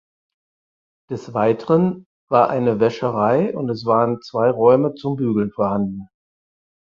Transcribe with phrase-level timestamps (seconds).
[1.11, 6.07] Des Weiteren war eine Wäscherei und es waren zwei Räume zum Bügeln vorhanden.